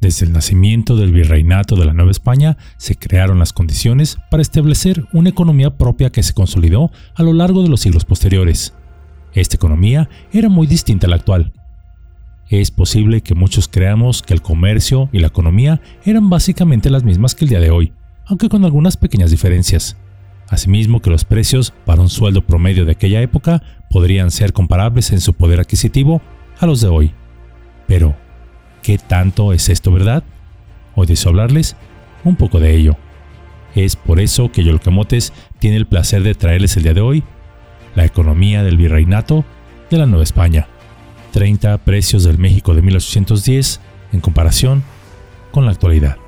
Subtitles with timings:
[0.00, 5.06] Desde el nacimiento del virreinato de la Nueva España se crearon las condiciones para establecer
[5.12, 8.74] una economía propia que se consolidó a lo largo de los siglos posteriores.
[9.32, 11.52] Esta economía era muy distinta a la actual.
[12.48, 17.34] Es posible que muchos creamos que el comercio y la economía eran básicamente las mismas
[17.34, 17.92] que el día de hoy,
[18.26, 19.96] aunque con algunas pequeñas diferencias.
[20.48, 25.20] Asimismo que los precios para un sueldo promedio de aquella época podrían ser comparables en
[25.20, 26.22] su poder adquisitivo
[26.60, 27.14] a los de hoy.
[27.88, 28.16] Pero,
[28.86, 30.22] ¿Qué tanto es esto verdad?
[30.94, 31.74] Hoy deseo hablarles
[32.22, 32.96] un poco de ello.
[33.74, 37.24] Es por eso que Yolcamotes tiene el placer de traerles el día de hoy
[37.96, 39.44] la economía del virreinato
[39.90, 40.68] de la Nueva España.
[41.32, 43.80] 30 precios del México de 1810
[44.12, 44.84] en comparación
[45.50, 46.18] con la actualidad.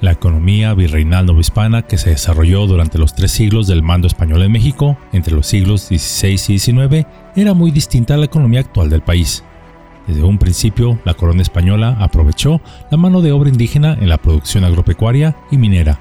[0.00, 4.50] La economía virreinal novohispana que se desarrolló durante los tres siglos del mando español en
[4.50, 9.02] México, entre los siglos XVI y XIX, era muy distinta a la economía actual del
[9.02, 9.44] país.
[10.06, 12.60] Desde un principio, la corona española aprovechó
[12.90, 16.00] la mano de obra indígena en la producción agropecuaria y minera.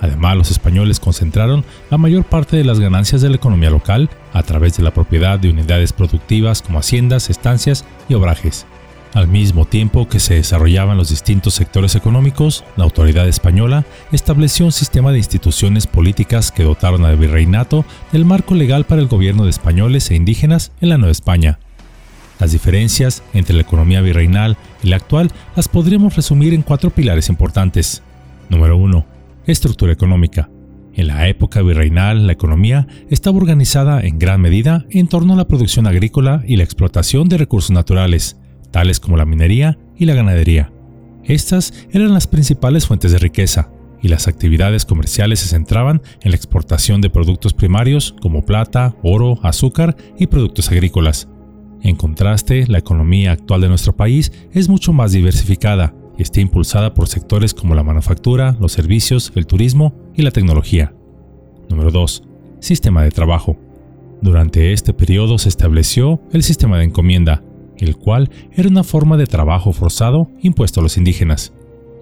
[0.00, 4.42] Además, los españoles concentraron la mayor parte de las ganancias de la economía local a
[4.42, 8.66] través de la propiedad de unidades productivas como haciendas, estancias y obrajes.
[9.14, 14.72] Al mismo tiempo que se desarrollaban los distintos sectores económicos, la autoridad española estableció un
[14.72, 19.50] sistema de instituciones políticas que dotaron al virreinato del marco legal para el gobierno de
[19.50, 21.58] españoles e indígenas en la Nueva España,
[22.38, 27.28] las diferencias entre la economía virreinal y la actual las podríamos resumir en cuatro pilares
[27.28, 28.02] importantes.
[28.48, 29.06] Número 1.
[29.46, 30.50] Estructura económica.
[30.94, 35.46] En la época virreinal, la economía estaba organizada en gran medida en torno a la
[35.46, 38.36] producción agrícola y la explotación de recursos naturales,
[38.70, 40.72] tales como la minería y la ganadería.
[41.24, 43.70] Estas eran las principales fuentes de riqueza,
[44.02, 49.38] y las actividades comerciales se centraban en la exportación de productos primarios como plata, oro,
[49.42, 51.28] azúcar y productos agrícolas,
[51.82, 56.94] en contraste, la economía actual de nuestro país es mucho más diversificada y está impulsada
[56.94, 60.92] por sectores como la manufactura, los servicios, el turismo y la tecnología.
[61.68, 62.24] Número 2.
[62.60, 63.56] Sistema de trabajo.
[64.20, 67.44] Durante este periodo se estableció el sistema de encomienda,
[67.76, 71.52] el cual era una forma de trabajo forzado impuesto a los indígenas.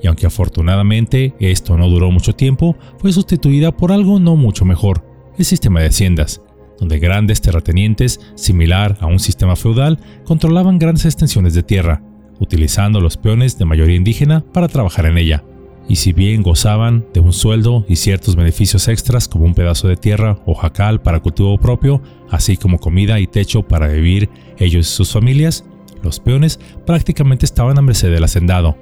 [0.03, 5.05] Y aunque afortunadamente esto no duró mucho tiempo, fue sustituida por algo no mucho mejor,
[5.37, 6.41] el sistema de haciendas,
[6.79, 12.03] donde grandes terratenientes, similar a un sistema feudal, controlaban grandes extensiones de tierra,
[12.39, 15.45] utilizando los peones de mayoría indígena para trabajar en ella.
[15.89, 19.97] Y si bien gozaban de un sueldo y ciertos beneficios extras como un pedazo de
[19.97, 24.91] tierra o jacal para cultivo propio, así como comida y techo para vivir ellos y
[24.91, 25.65] sus familias,
[26.03, 28.77] los peones prácticamente estaban a merced del hacendado,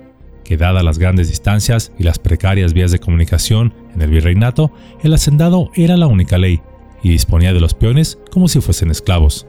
[0.45, 4.73] que dadas las grandes distancias y las precarias vías de comunicación en el virreinato,
[5.03, 6.61] el hacendado era la única ley,
[7.05, 9.47] y disponía de los peones como si fuesen esclavos.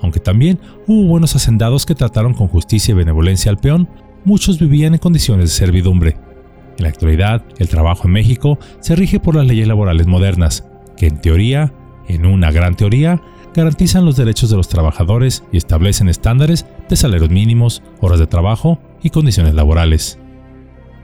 [0.00, 3.88] Aunque también hubo buenos hacendados que trataron con justicia y benevolencia al peón,
[4.24, 6.16] muchos vivían en condiciones de servidumbre.
[6.78, 10.64] En la actualidad, el trabajo en México se rige por las leyes laborales modernas,
[10.96, 11.74] que en teoría,
[12.08, 13.20] en una gran teoría,
[13.54, 18.78] garantizan los derechos de los trabajadores y establecen estándares de salarios mínimos, horas de trabajo
[19.02, 20.18] y condiciones laborales.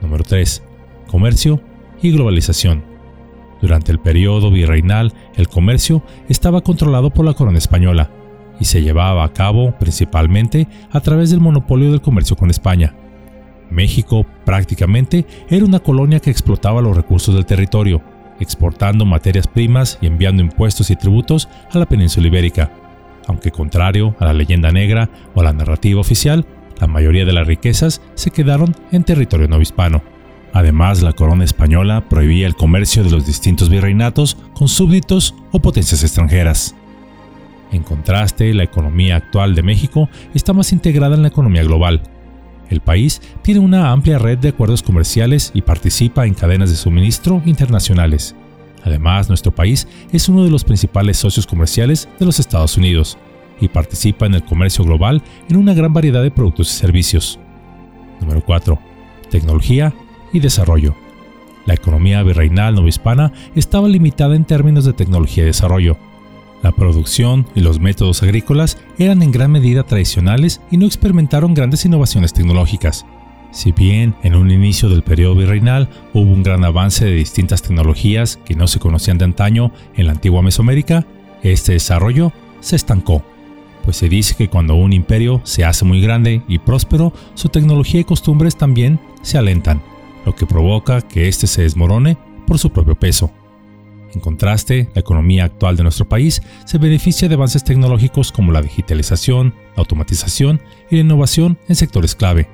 [0.01, 0.63] Número 3.
[1.07, 1.61] Comercio
[2.01, 2.90] y globalización.
[3.61, 8.09] Durante el periodo virreinal, el comercio estaba controlado por la corona española
[8.59, 12.95] y se llevaba a cabo principalmente a través del monopolio del comercio con España.
[13.69, 18.01] México prácticamente era una colonia que explotaba los recursos del territorio,
[18.39, 22.71] exportando materias primas y enviando impuestos y tributos a la península ibérica.
[23.27, 26.45] Aunque contrario a la leyenda negra o a la narrativa oficial,
[26.79, 30.01] la mayoría de las riquezas se quedaron en territorio novohispano.
[30.53, 36.03] Además, la corona española prohibía el comercio de los distintos virreinatos con súbditos o potencias
[36.03, 36.75] extranjeras.
[37.71, 42.01] En contraste, la economía actual de México está más integrada en la economía global.
[42.69, 47.41] El país tiene una amplia red de acuerdos comerciales y participa en cadenas de suministro
[47.45, 48.35] internacionales.
[48.83, 53.17] Además, nuestro país es uno de los principales socios comerciales de los Estados Unidos
[53.61, 57.39] y participa en el comercio global en una gran variedad de productos y servicios.
[58.19, 58.79] Número 4.
[59.29, 59.93] Tecnología
[60.33, 60.95] y desarrollo.
[61.65, 65.97] La economía virreinal novohispana estaba limitada en términos de tecnología y desarrollo.
[66.63, 71.85] La producción y los métodos agrícolas eran en gran medida tradicionales y no experimentaron grandes
[71.85, 73.05] innovaciones tecnológicas.
[73.51, 78.39] Si bien en un inicio del periodo virreinal hubo un gran avance de distintas tecnologías
[78.45, 81.05] que no se conocían de antaño en la antigua Mesoamérica,
[81.43, 83.23] este desarrollo se estancó,
[83.83, 88.01] pues se dice que cuando un imperio se hace muy grande y próspero, su tecnología
[88.01, 89.81] y costumbres también se alentan
[90.25, 93.31] lo que provoca que éste se desmorone por su propio peso.
[94.13, 98.61] En contraste, la economía actual de nuestro país se beneficia de avances tecnológicos como la
[98.61, 102.49] digitalización, la automatización y la innovación en sectores clave,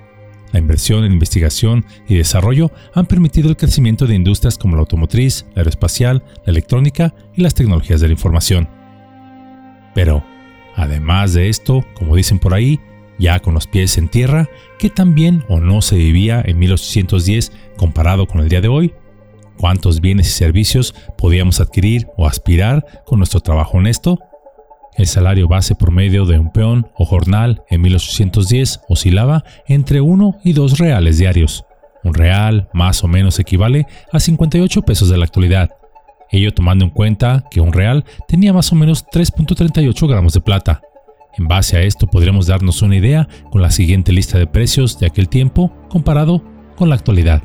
[0.54, 5.46] La inversión en investigación y desarrollo han permitido el crecimiento de industrias como la automotriz,
[5.54, 8.70] la aeroespacial, la electrónica y las tecnologías de la información.
[9.94, 10.24] Pero,
[10.76, 12.80] además de esto, como dicen por ahí,
[13.20, 14.50] ya con los pies en tierra,
[14.80, 18.94] ¿qué tan bien o no se vivía en 1810 comparado con el día de hoy?
[19.58, 24.20] ¿Cuántos bienes y servicios podíamos adquirir o aspirar con nuestro trabajo honesto?
[24.96, 30.54] El salario base promedio de un peón o jornal en 1810 oscilaba entre 1 y
[30.54, 31.66] 2 reales diarios.
[32.04, 35.72] Un real más o menos equivale a 58 pesos de la actualidad,
[36.30, 40.82] ello tomando en cuenta que un real tenía más o menos 3.38 gramos de plata.
[41.38, 45.08] En base a esto podríamos darnos una idea con la siguiente lista de precios de
[45.08, 46.44] aquel tiempo comparado
[46.76, 47.44] con la actualidad.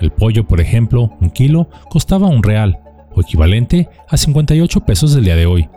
[0.00, 2.80] El pollo, por ejemplo, un kilo costaba un real,
[3.14, 5.68] o equivalente a 58 pesos del día de hoy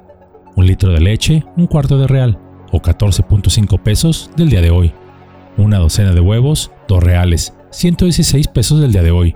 [0.55, 2.39] un litro de leche, un cuarto de real,
[2.71, 4.93] o 14.5 pesos del día de hoy.
[5.57, 9.35] Una docena de huevos, 2 reales, 116 pesos del día de hoy.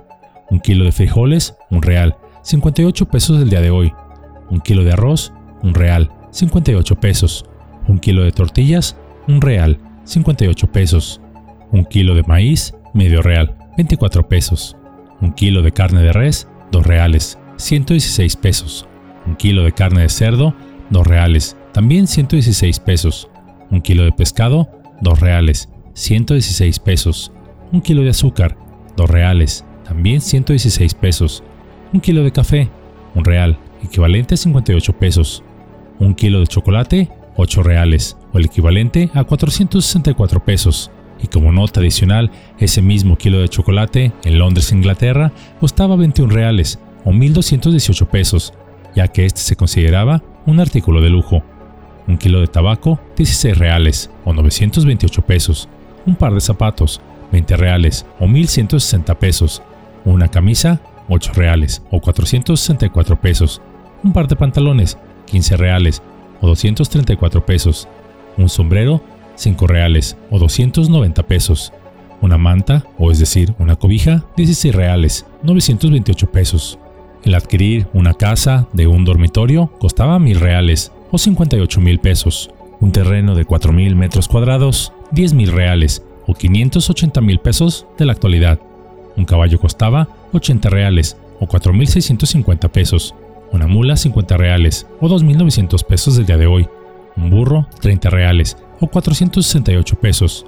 [0.50, 3.94] Un kilo de frijoles, un real, 58 pesos del día de hoy.
[4.50, 7.46] Un kilo de arroz, un real, 58 pesos.
[7.88, 8.98] Un kilo de tortillas,
[9.28, 11.22] un real, 58 pesos.
[11.72, 14.76] Un kilo de maíz, medio real, 24 pesos.
[15.22, 18.88] Un kilo de carne de res, 2 reales, 116 pesos.
[19.26, 20.54] Un kilo de carne de cerdo,
[20.90, 23.30] 2 reales, también 116 pesos.
[23.72, 24.70] Un kilo de pescado,
[25.02, 27.32] 2 reales, 116 pesos.
[27.72, 28.58] Un kilo de azúcar,
[28.96, 31.44] 2 reales, también 116 pesos.
[31.94, 32.70] Un kilo de café,
[33.16, 35.44] 1 real, equivalente a 58 pesos.
[36.00, 40.92] Un kilo de chocolate, 8 reales, o el equivalente a 464 pesos.
[41.22, 46.80] Y como nota adicional, ese mismo kilo de chocolate en Londres, Inglaterra, costaba 21 reales,
[47.06, 48.54] o 1.218 pesos,
[48.96, 51.44] ya que este se consideraba un artículo de lujo.
[52.08, 55.70] Un kilo de tabaco, 16 reales o 928 pesos.
[56.06, 57.02] Un par de zapatos,
[57.32, 59.62] 20 reales o 1160 pesos.
[60.06, 63.62] Una camisa, 8 reales o 464 pesos.
[64.04, 66.02] Un par de pantalones, 15 reales
[66.42, 67.88] o 234 pesos.
[68.38, 69.02] Un sombrero,
[69.36, 71.74] 5 reales o 290 pesos.
[72.22, 76.80] Una manta, o es decir, una cobija, 16 reales, 928 pesos.
[77.24, 82.50] El adquirir una casa de un dormitorio costaba mil reales o 58 mil pesos.
[82.80, 88.06] Un terreno de 4 mil metros cuadrados, 10 mil reales o 580 mil pesos de
[88.06, 88.60] la actualidad.
[89.16, 93.16] Un caballo costaba 80 reales o 4.650 pesos.
[93.52, 96.68] Una mula 50 reales o 2.900 pesos del día de hoy.
[97.16, 100.46] Un burro 30 reales o 468 pesos.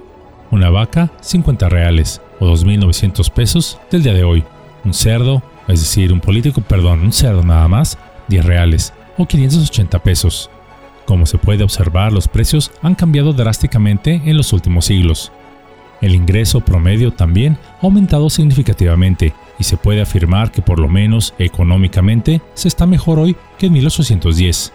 [0.50, 4.44] Una vaca 50 reales o 2.900 pesos del día de hoy.
[4.84, 5.42] Un cerdo
[5.72, 7.96] es decir, un político, perdón, un cerdo nada más,
[8.28, 10.50] 10 reales o 580 pesos.
[11.06, 15.32] Como se puede observar, los precios han cambiado drásticamente en los últimos siglos.
[16.00, 21.34] El ingreso promedio también ha aumentado significativamente y se puede afirmar que por lo menos
[21.38, 24.72] económicamente se está mejor hoy que en 1810.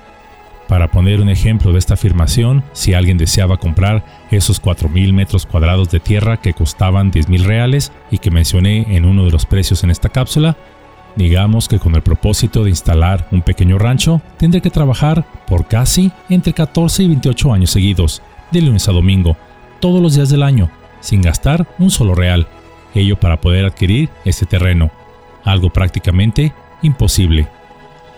[0.70, 5.90] Para poner un ejemplo de esta afirmación, si alguien deseaba comprar esos 4.000 metros cuadrados
[5.92, 9.92] de tierra que costaban 10.000 reales y que mencioné en uno de los precios en
[9.92, 10.56] esta cápsula,
[11.16, 16.12] Digamos que con el propósito de instalar un pequeño rancho, tendré que trabajar por casi
[16.30, 18.22] entre 14 y 28 años seguidos,
[18.52, 19.38] de lunes a domingo,
[19.80, 22.48] todos los días del año, sin gastar un solo real.
[23.20, 24.90] Para poder adquirir este terreno,
[25.44, 27.46] algo prácticamente imposible.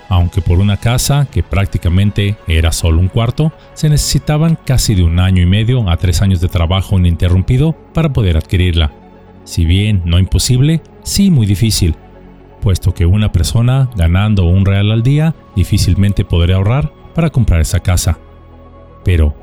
[0.07, 5.19] Aunque por una casa que prácticamente era solo un cuarto, se necesitaban casi de un
[5.19, 8.91] año y medio a tres años de trabajo ininterrumpido para poder adquirirla.
[9.45, 11.95] Si bien no imposible, sí muy difícil,
[12.61, 17.79] puesto que una persona ganando un real al día difícilmente podría ahorrar para comprar esa
[17.79, 18.19] casa.
[19.03, 19.33] Pero,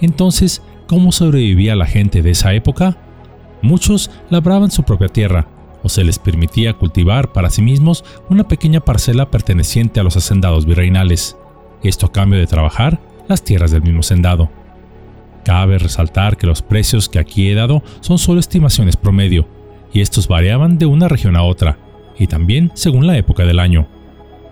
[0.00, 2.96] entonces, ¿cómo sobrevivía la gente de esa época?
[3.64, 5.48] Muchos labraban su propia tierra,
[5.82, 10.66] o se les permitía cultivar para sí mismos una pequeña parcela perteneciente a los hacendados
[10.66, 11.38] virreinales,
[11.82, 14.50] esto a cambio de trabajar las tierras del mismo hacendado.
[15.46, 19.48] Cabe resaltar que los precios que aquí he dado son solo estimaciones promedio,
[19.94, 21.78] y estos variaban de una región a otra,
[22.18, 23.88] y también según la época del año.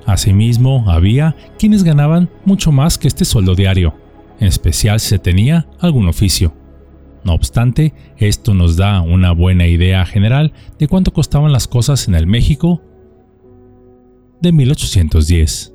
[0.07, 3.95] Asimismo, había quienes ganaban mucho más que este sueldo diario,
[4.41, 6.62] en especial si se tenía algún oficio.
[7.25, 12.15] No obstante, esto nos da una buena idea general de cuánto costaban las cosas en
[12.15, 12.83] el México
[14.41, 15.73] de 1810.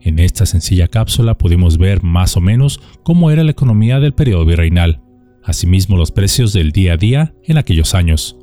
[0.00, 4.44] En esta sencilla cápsula pudimos ver más o menos cómo era la economía del periodo
[4.44, 5.00] virreinal,
[5.44, 8.36] asimismo los precios del día a día en aquellos años.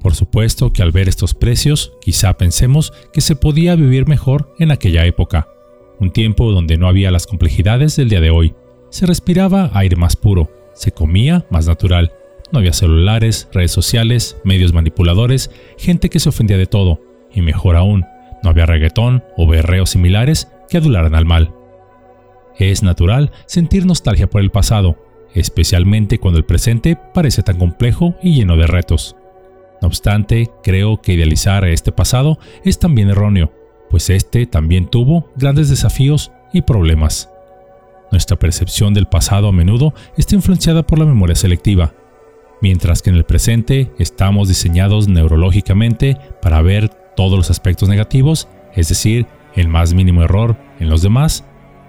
[0.00, 4.70] Por supuesto que al ver estos precios, quizá pensemos que se podía vivir mejor en
[4.70, 5.48] aquella época,
[6.00, 8.54] un tiempo donde no había las complejidades del día de hoy.
[8.90, 12.12] Se respiraba aire más puro, se comía más natural.
[12.52, 17.00] No había celulares, redes sociales, medios manipuladores, gente que se ofendía de todo.
[17.30, 18.06] Y mejor aún,
[18.42, 21.52] no había reggaetón o berreos similares que adularan al mal.
[22.58, 24.96] Es natural sentir nostalgia por el pasado,
[25.34, 29.16] especialmente cuando el presente parece tan complejo y lleno de retos.
[29.82, 33.52] No obstante, creo que idealizar este pasado es también erróneo,
[33.90, 37.30] pues este también tuvo grandes desafíos y problemas.
[38.10, 41.94] Nuestra percepción del pasado a menudo está influenciada por la memoria selectiva,
[42.62, 48.88] mientras que en el presente estamos diseñados neurológicamente para ver todos los aspectos negativos, es
[48.88, 51.44] decir, el más mínimo error en los demás.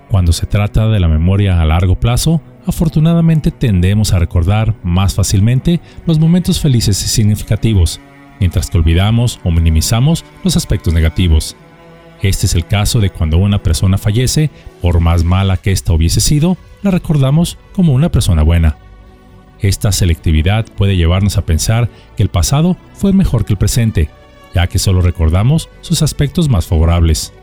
[0.10, 5.80] Cuando se trata de la memoria a largo plazo, afortunadamente tendemos a recordar más fácilmente
[6.06, 8.02] los momentos felices y significativos,
[8.40, 11.56] mientras que olvidamos o minimizamos los aspectos negativos.
[12.22, 14.50] Este es el caso de cuando una persona fallece,
[14.82, 18.78] por más mala que ésta hubiese sido, la recordamos como una persona buena.
[19.62, 24.10] Esta selectividad puede llevarnos a pensar que el pasado fue mejor que el presente,
[24.54, 27.34] ya que solo recordamos sus aspectos más favorables.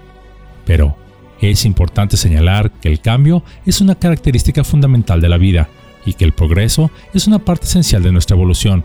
[0.65, 0.97] Pero
[1.41, 5.69] es importante señalar que el cambio es una característica fundamental de la vida
[6.05, 8.85] y que el progreso es una parte esencial de nuestra evolución.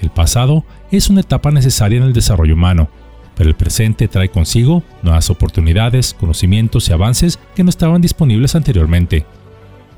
[0.00, 2.88] El pasado es una etapa necesaria en el desarrollo humano,
[3.36, 9.26] pero el presente trae consigo nuevas oportunidades, conocimientos y avances que no estaban disponibles anteriormente.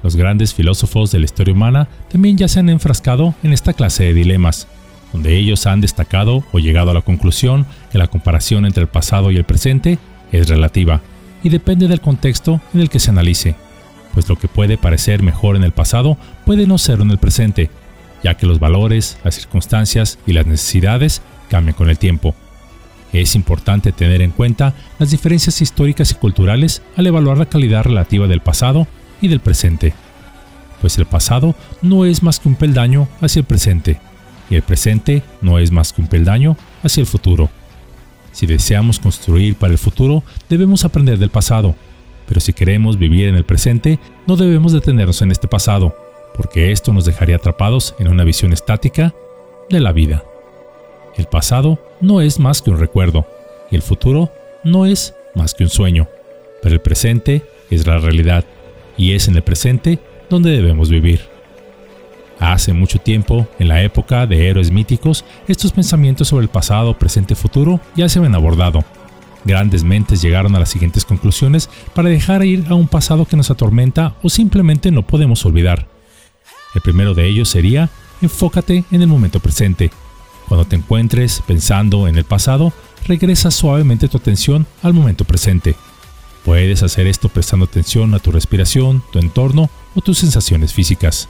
[0.02, 4.04] Los grandes filósofos de la historia humana también ya se han enfrascado en esta clase
[4.04, 4.68] de dilemas,
[5.12, 9.30] donde ellos han destacado o llegado a la conclusión que la comparación entre el pasado
[9.30, 9.98] y el presente
[10.32, 11.00] es relativa
[11.42, 13.54] y depende del contexto en el que se analice,
[14.12, 17.70] pues lo que puede parecer mejor en el pasado puede no ser en el presente,
[18.22, 22.34] ya que los valores, las circunstancias y las necesidades cambian con el tiempo.
[23.12, 28.26] Es importante tener en cuenta las diferencias históricas y culturales al evaluar la calidad relativa
[28.26, 28.86] del pasado
[29.20, 29.94] y del presente,
[30.80, 33.98] pues el pasado no es más que un peldaño hacia el presente,
[34.50, 37.50] y el presente no es más que un peldaño hacia el futuro.
[38.32, 41.74] Si deseamos construir para el futuro, debemos aprender del pasado,
[42.26, 45.96] pero si queremos vivir en el presente, no debemos detenernos en este pasado,
[46.36, 49.14] porque esto nos dejaría atrapados en una visión estática
[49.70, 50.22] de la vida.
[51.18, 53.26] El pasado no es más que un recuerdo
[53.70, 54.32] y el futuro
[54.64, 56.08] no es más que un sueño,
[56.62, 58.44] pero el presente es la realidad
[58.96, 59.98] y es en el presente
[60.30, 61.20] donde debemos vivir.
[62.38, 67.34] Hace mucho tiempo, en la época de héroes míticos, estos pensamientos sobre el pasado, presente
[67.34, 68.84] y futuro ya se habían abordado.
[69.44, 73.50] Grandes mentes llegaron a las siguientes conclusiones para dejar ir a un pasado que nos
[73.50, 75.88] atormenta o simplemente no podemos olvidar.
[76.76, 77.90] El primero de ellos sería,
[78.22, 79.90] enfócate en el momento presente,
[80.48, 82.72] cuando te encuentres pensando en el pasado,
[83.06, 85.76] regresa suavemente tu atención al momento presente.
[86.44, 91.28] Puedes hacer esto prestando atención a tu respiración, tu entorno o tus sensaciones físicas.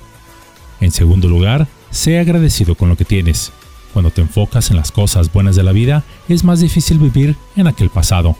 [0.81, 3.53] En segundo lugar, sé agradecido con lo que tienes.
[3.93, 7.67] Cuando te enfocas en las cosas buenas de la vida, es más difícil vivir en
[7.67, 8.37] aquel pasado.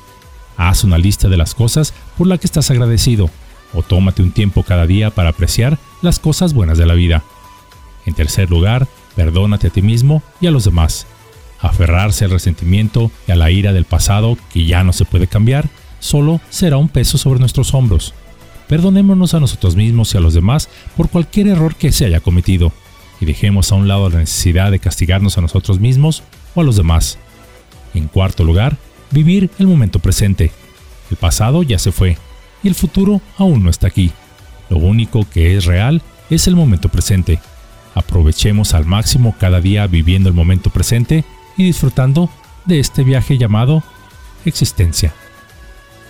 [0.57, 3.31] Haz una lista de las cosas por las que estás agradecido,
[3.75, 7.25] o tómate un tiempo cada día para apreciar las cosas buenas de la vida.
[8.07, 8.87] En tercer lugar,
[9.19, 11.05] Perdónate a ti mismo y a los demás.
[11.59, 15.69] Aferrarse al resentimiento y a la ira del pasado que ya no se puede cambiar
[15.99, 18.15] solo será un peso sobre nuestros hombros.
[18.69, 22.71] Perdonémonos a nosotros mismos y a los demás por cualquier error que se haya cometido
[23.21, 26.23] y dejemos a un lado la necesidad de castigarnos a nosotros mismos
[26.55, 27.19] o a los demás.
[27.95, 28.77] En cuarto lugar,
[29.11, 30.53] vivir el momento presente.
[31.11, 32.19] El pasado ya se fue
[32.63, 34.13] y el futuro aún no está aquí.
[34.71, 37.41] Lo único que es real es el momento presente.
[37.99, 41.25] Aprovechemos al máximo cada día viviendo el momento presente
[41.57, 42.31] y disfrutando
[42.65, 43.83] de este viaje llamado
[44.45, 45.13] existencia.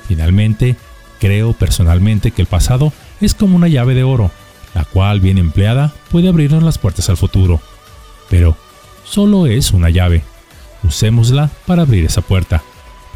[0.06, 0.76] Finalmente,
[1.18, 2.92] creo personalmente que el pasado
[3.22, 4.30] es como una llave de oro,
[4.74, 7.58] la cual bien empleada puede abrirnos las puertas al futuro.
[8.28, 8.54] Pero
[9.04, 10.22] solo es una llave.
[10.84, 12.62] Usémosla para abrir esa puerta,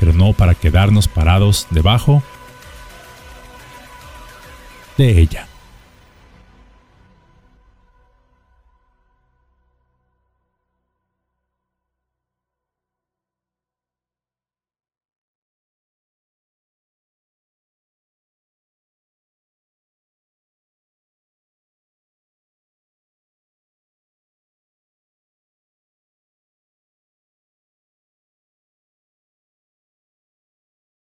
[0.01, 2.23] pero no para quedarnos parados debajo
[4.97, 5.47] de ella.